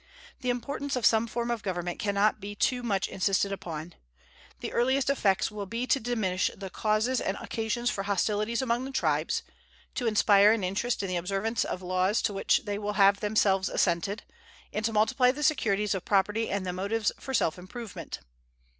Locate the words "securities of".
15.43-16.03